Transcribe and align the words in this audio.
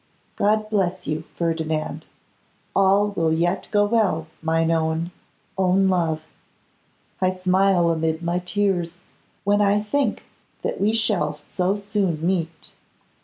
God 0.35 0.67
bless 0.71 1.05
you, 1.05 1.25
Ferdinand! 1.35 2.07
All 2.75 3.09
will 3.09 3.31
yet 3.31 3.67
go 3.69 3.85
well, 3.85 4.25
mine 4.41 4.71
own, 4.71 5.11
own 5.59 5.89
love. 5.89 6.23
I 7.21 7.35
smile 7.35 7.91
amid 7.91 8.23
my 8.23 8.39
tears 8.39 8.95
when 9.43 9.61
I 9.61 9.79
think 9.79 10.23
that 10.63 10.81
we 10.81 10.91
shall 10.91 11.39
so 11.55 11.75
soon 11.75 12.25
meet. 12.25 12.73